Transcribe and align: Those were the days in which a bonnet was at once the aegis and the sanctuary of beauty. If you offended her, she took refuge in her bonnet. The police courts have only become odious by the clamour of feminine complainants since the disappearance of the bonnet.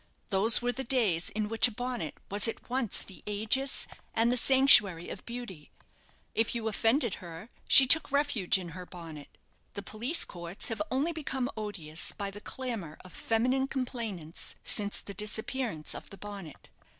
Those 0.31 0.63
were 0.63 0.71
the 0.71 0.83
days 0.83 1.29
in 1.29 1.47
which 1.47 1.67
a 1.67 1.71
bonnet 1.71 2.15
was 2.31 2.47
at 2.47 2.67
once 2.71 3.03
the 3.03 3.21
aegis 3.27 3.85
and 4.15 4.31
the 4.31 4.35
sanctuary 4.35 5.09
of 5.09 5.23
beauty. 5.27 5.69
If 6.33 6.55
you 6.55 6.67
offended 6.67 7.13
her, 7.21 7.49
she 7.67 7.85
took 7.85 8.11
refuge 8.11 8.57
in 8.57 8.69
her 8.69 8.87
bonnet. 8.87 9.37
The 9.75 9.83
police 9.83 10.25
courts 10.25 10.69
have 10.69 10.81
only 10.89 11.11
become 11.13 11.51
odious 11.55 12.13
by 12.13 12.31
the 12.31 12.41
clamour 12.41 12.97
of 13.05 13.13
feminine 13.13 13.67
complainants 13.67 14.55
since 14.63 15.01
the 15.01 15.13
disappearance 15.13 15.93
of 15.93 16.09
the 16.09 16.17
bonnet. 16.17 16.69